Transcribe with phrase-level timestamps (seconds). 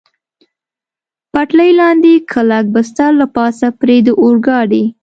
[1.33, 4.83] پټلۍ لاندې کلک بستر، له پاسه پرې د اورګاډي.